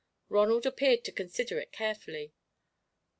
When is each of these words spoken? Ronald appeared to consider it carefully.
Ronald 0.29 0.65
appeared 0.65 1.03
to 1.03 1.11
consider 1.11 1.59
it 1.59 1.71
carefully. 1.71 2.33